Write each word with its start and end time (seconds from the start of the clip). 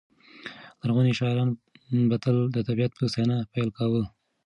لرغوني 0.81 1.13
شاعران 1.19 1.49
به 2.09 2.17
تل 2.23 2.37
د 2.55 2.57
طبیعت 2.67 2.91
په 2.95 3.03
ستاینه 3.11 3.37
پیل 3.53 3.69
کاوه. 3.77 4.03